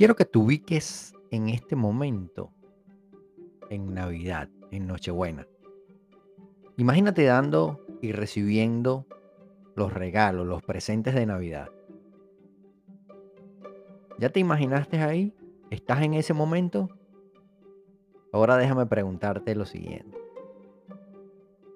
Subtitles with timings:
[0.00, 2.54] Quiero que te ubiques en este momento,
[3.68, 5.46] en Navidad, en Nochebuena.
[6.78, 9.06] Imagínate dando y recibiendo
[9.74, 11.68] los regalos, los presentes de Navidad.
[14.18, 15.34] ¿Ya te imaginaste ahí?
[15.68, 16.88] ¿Estás en ese momento?
[18.32, 20.16] Ahora déjame preguntarte lo siguiente.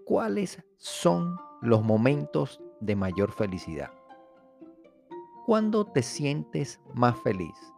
[0.06, 3.90] ¿Cuáles son los momentos de mayor felicidad?
[5.44, 7.73] ¿Cuándo te sientes más feliz?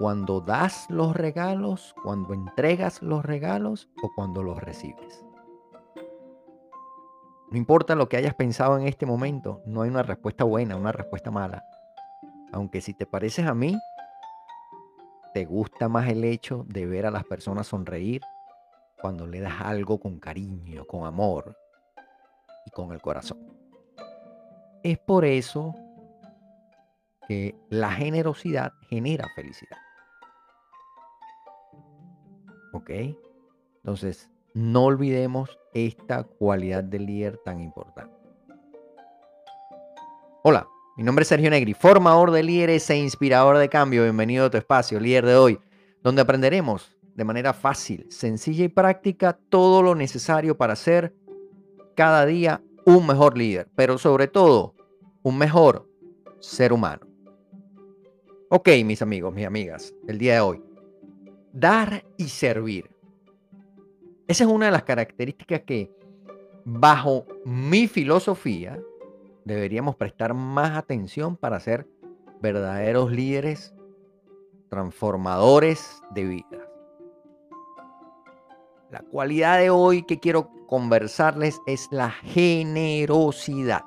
[0.00, 5.26] ¿Cuando das los regalos, cuando entregas los regalos o cuando los recibes?
[7.50, 10.90] No importa lo que hayas pensado en este momento, no hay una respuesta buena, una
[10.90, 11.62] respuesta mala.
[12.50, 13.78] Aunque si te pareces a mí,
[15.34, 18.22] te gusta más el hecho de ver a las personas sonreír
[19.02, 21.58] cuando le das algo con cariño, con amor
[22.64, 23.38] y con el corazón.
[24.82, 25.74] Es por eso
[27.28, 29.76] que la generosidad genera felicidad.
[32.72, 32.90] ¿Ok?
[33.76, 38.14] Entonces, no olvidemos esta cualidad del líder tan importante.
[40.42, 44.02] Hola, mi nombre es Sergio Negri, formador de líderes e inspirador de cambio.
[44.02, 45.58] Bienvenido a tu espacio, líder de hoy,
[46.02, 51.14] donde aprenderemos de manera fácil, sencilla y práctica todo lo necesario para ser
[51.94, 54.74] cada día un mejor líder, pero sobre todo
[55.22, 55.88] un mejor
[56.40, 57.06] ser humano.
[58.48, 60.62] Ok, mis amigos, mis amigas, el día de hoy,
[61.60, 62.90] dar y servir.
[64.26, 65.92] Esa es una de las características que,
[66.64, 68.80] bajo mi filosofía,
[69.44, 71.86] deberíamos prestar más atención para ser
[72.40, 73.74] verdaderos líderes
[74.70, 76.60] transformadores de vidas.
[78.90, 83.82] La cualidad de hoy que quiero conversarles es la generosidad.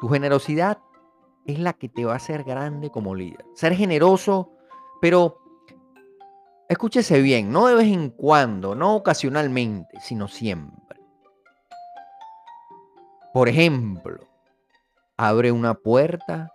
[0.00, 0.78] Tu generosidad
[1.46, 3.44] es la que te va a hacer grande como líder.
[3.54, 4.50] Ser generoso,
[5.00, 5.43] pero
[6.66, 10.98] Escúchese bien, no de vez en cuando, no ocasionalmente, sino siempre.
[13.34, 14.26] Por ejemplo,
[15.18, 16.50] abre una puerta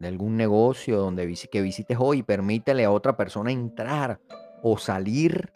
[0.00, 4.20] de algún negocio donde que visites hoy y permítele a otra persona entrar
[4.62, 5.52] o salir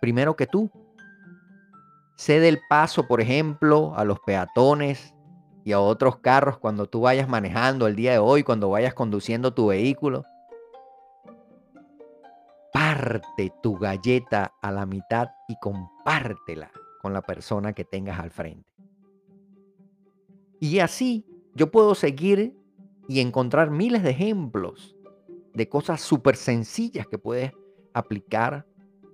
[0.00, 0.70] primero que tú.
[2.16, 5.14] Cede el paso, por ejemplo, a los peatones
[5.62, 9.52] y a otros carros cuando tú vayas manejando el día de hoy, cuando vayas conduciendo
[9.52, 10.24] tu vehículo
[13.62, 16.70] tu galleta a la mitad y compártela
[17.00, 18.68] con la persona que tengas al frente.
[20.60, 22.56] Y así yo puedo seguir
[23.08, 24.96] y encontrar miles de ejemplos
[25.54, 27.52] de cosas súper sencillas que puedes
[27.92, 28.66] aplicar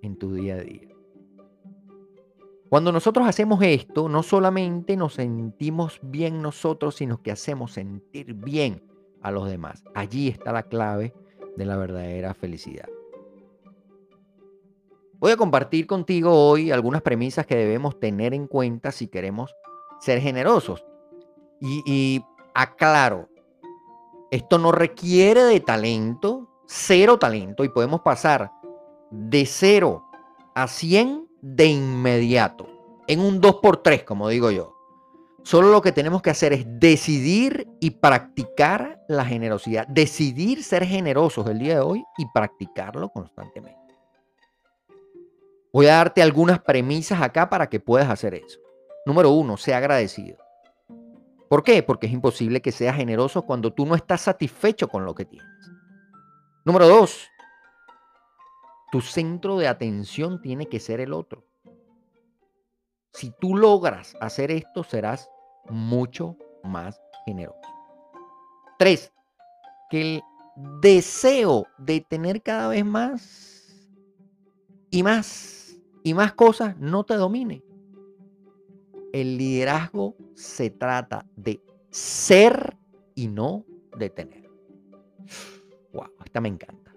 [0.02, 0.88] en tu día a día.
[2.68, 8.82] Cuando nosotros hacemos esto, no solamente nos sentimos bien nosotros, sino que hacemos sentir bien
[9.22, 9.82] a los demás.
[9.94, 11.14] Allí está la clave
[11.56, 12.88] de la verdadera felicidad.
[15.20, 19.56] Voy a compartir contigo hoy algunas premisas que debemos tener en cuenta si queremos
[20.00, 20.84] ser generosos.
[21.60, 22.24] Y,
[22.54, 23.28] aclaro,
[24.30, 28.52] esto no requiere de talento, cero talento, y podemos pasar
[29.10, 30.04] de cero
[30.54, 32.68] a 100 de inmediato,
[33.08, 34.76] en un 2x3, como digo yo.
[35.42, 41.48] Solo lo que tenemos que hacer es decidir y practicar la generosidad, decidir ser generosos
[41.48, 43.77] el día de hoy y practicarlo constantemente.
[45.72, 48.58] Voy a darte algunas premisas acá para que puedas hacer eso.
[49.04, 50.38] Número uno, sea agradecido.
[51.48, 51.82] ¿Por qué?
[51.82, 55.48] Porque es imposible que seas generoso cuando tú no estás satisfecho con lo que tienes.
[56.64, 57.26] Número dos,
[58.92, 61.44] tu centro de atención tiene que ser el otro.
[63.12, 65.30] Si tú logras hacer esto, serás
[65.68, 67.58] mucho más generoso.
[68.78, 69.12] Tres,
[69.90, 70.22] que el
[70.80, 73.57] deseo de tener cada vez más
[74.90, 75.58] y más
[76.02, 77.62] y más cosas no te domine.
[79.12, 81.60] El liderazgo se trata de
[81.90, 82.76] ser
[83.14, 83.64] y no
[83.96, 84.48] de tener.
[85.92, 86.92] Wow, esta me encanta.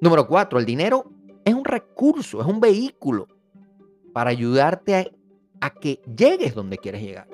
[0.00, 1.10] Número cuatro, el dinero
[1.44, 3.28] es un recurso, es un vehículo
[4.12, 5.06] para ayudarte a,
[5.60, 7.28] a que llegues donde quieres llegar.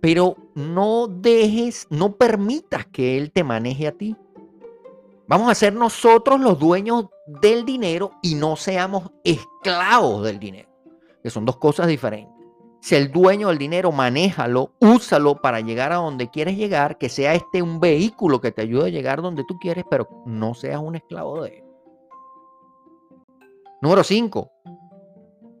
[0.00, 4.16] Pero no dejes, no permitas que él te maneje a ti.
[5.28, 10.68] Vamos a ser nosotros los dueños del dinero y no seamos esclavos del dinero,
[11.22, 12.34] que son dos cosas diferentes.
[12.80, 17.34] Si el dueño del dinero, manéjalo, úsalo para llegar a donde quieres llegar, que sea
[17.34, 20.94] este un vehículo que te ayude a llegar donde tú quieres, pero no seas un
[20.94, 21.64] esclavo de él.
[23.82, 24.52] Número 5.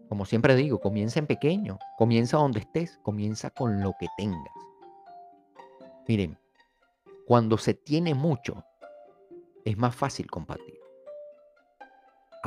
[0.08, 4.52] Como siempre digo, comienza en pequeño, comienza donde estés, comienza con lo que tengas.
[6.06, 6.38] Miren,
[7.26, 8.62] Cuando se tiene mucho,
[9.64, 10.75] es más fácil compartir.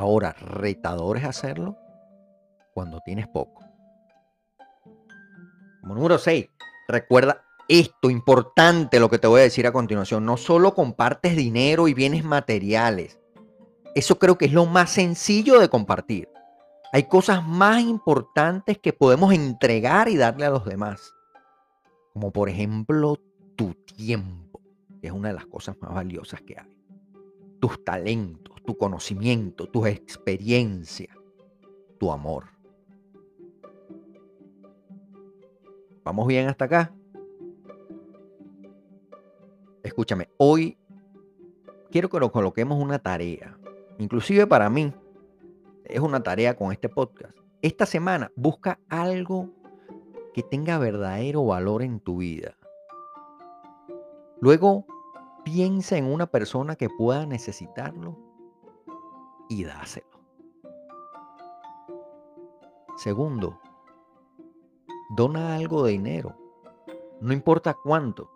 [0.00, 1.76] Ahora, retador es hacerlo
[2.72, 3.62] cuando tienes poco.
[5.82, 6.48] Como número 6,
[6.88, 10.24] recuerda esto importante lo que te voy a decir a continuación.
[10.24, 13.20] No solo compartes dinero y bienes materiales.
[13.94, 16.30] Eso creo que es lo más sencillo de compartir.
[16.94, 21.12] Hay cosas más importantes que podemos entregar y darle a los demás.
[22.14, 23.18] Como por ejemplo
[23.54, 24.62] tu tiempo,
[25.02, 26.79] que es una de las cosas más valiosas que hay.
[27.60, 31.14] Tus talentos, tu conocimiento, tu experiencia,
[31.98, 32.46] tu amor.
[36.04, 36.94] ¿Vamos bien hasta acá?
[39.82, 40.78] Escúchame, hoy
[41.90, 43.58] quiero que nos coloquemos una tarea.
[43.98, 44.92] Inclusive para mí
[45.84, 47.36] es una tarea con este podcast.
[47.62, 49.50] Esta semana busca algo
[50.32, 52.56] que tenga verdadero valor en tu vida.
[54.40, 54.86] Luego
[55.52, 58.16] piensa en una persona que pueda necesitarlo
[59.48, 60.06] y dáselo.
[62.96, 63.58] Segundo,
[65.16, 66.36] dona algo de dinero,
[67.20, 68.30] no importa cuánto,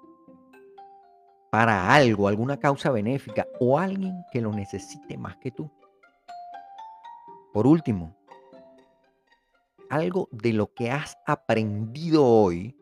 [1.53, 5.71] para algo, alguna causa benéfica o alguien que lo necesite más que tú.
[7.53, 8.17] Por último,
[9.89, 12.77] algo de lo que has aprendido hoy,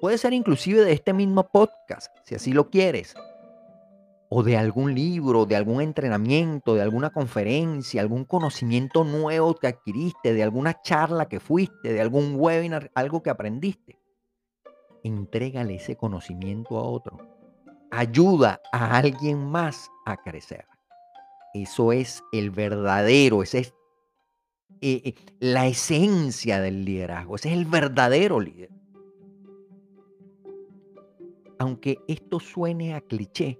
[0.00, 3.14] puede ser inclusive de este mismo podcast, si así lo quieres,
[4.28, 10.34] o de algún libro, de algún entrenamiento, de alguna conferencia, algún conocimiento nuevo que adquiriste,
[10.34, 13.98] de alguna charla que fuiste, de algún webinar, algo que aprendiste.
[15.04, 17.18] Entrégale ese conocimiento a otro.
[17.92, 20.66] Ayuda a alguien más a crecer.
[21.54, 23.74] Eso es el verdadero, ese es
[24.80, 27.36] eh, eh, la esencia del liderazgo.
[27.36, 28.70] Ese es el verdadero líder.
[31.58, 33.58] Aunque esto suene a cliché,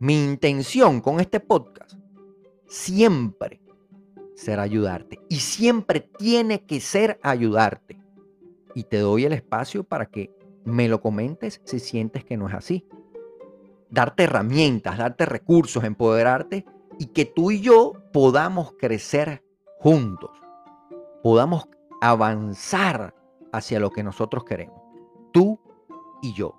[0.00, 1.94] mi intención con este podcast
[2.66, 3.60] siempre
[4.34, 5.20] será ayudarte.
[5.28, 8.00] Y siempre tiene que ser ayudarte.
[8.74, 10.30] Y te doy el espacio para que
[10.64, 12.86] me lo comentes si sientes que no es así.
[13.90, 16.66] Darte herramientas, darte recursos, empoderarte
[16.98, 19.42] y que tú y yo podamos crecer
[19.80, 20.30] juntos
[21.22, 21.68] podamos
[22.00, 23.14] avanzar
[23.52, 24.80] hacia lo que nosotros queremos.
[25.32, 25.58] Tú
[26.22, 26.54] y yo.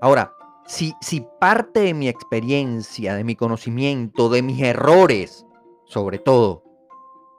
[0.00, 0.34] Ahora,
[0.66, 5.46] si, parte de mi experiencia, de mi conocimiento, de mis errores,
[5.86, 6.64] sobre todo,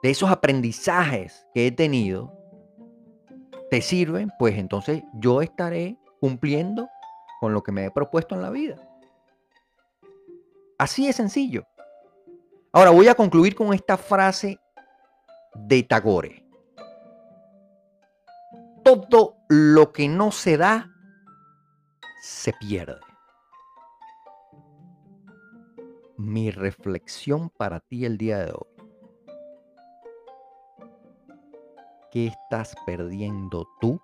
[0.02, 2.32] de esos aprendizajes que he tenido,
[3.70, 6.88] te sirven, pues entonces yo estaré cumpliendo
[7.40, 8.76] con lo que me he propuesto en la vida.
[10.78, 11.66] Así de sencillo.
[12.72, 14.58] Ahora voy a concluir con esta frase
[15.54, 16.44] de Tagore.
[18.84, 20.90] Todo lo que no se da,
[22.22, 23.13] se pierde.
[26.16, 28.68] Mi reflexión para ti el día de hoy.
[32.12, 34.00] ¿Qué estás perdiendo tú?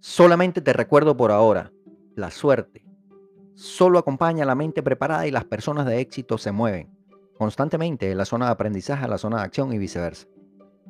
[0.00, 1.72] Solamente te recuerdo por ahora,
[2.14, 2.84] la suerte
[3.58, 6.88] solo acompaña a la mente preparada y las personas de éxito se mueven
[7.36, 10.26] constantemente de la zona de aprendizaje a la zona de acción y viceversa.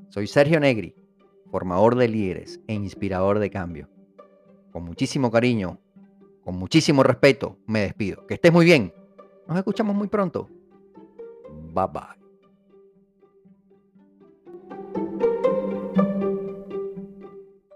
[0.09, 0.95] Soy Sergio Negri,
[1.51, 3.89] formador de líderes e inspirador de cambio.
[4.73, 5.79] Con muchísimo cariño,
[6.45, 8.27] con muchísimo respeto, me despido.
[8.27, 8.93] Que estés muy bien.
[9.47, 10.49] Nos escuchamos muy pronto.
[11.75, 12.28] Bye bye.